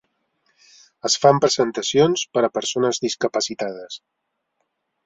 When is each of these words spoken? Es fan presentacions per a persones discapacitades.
Es 1.09 1.17
fan 1.25 1.41
presentacions 1.45 2.25
per 2.39 2.45
a 2.49 2.51
persones 2.57 3.05
discapacitades. 3.07 4.05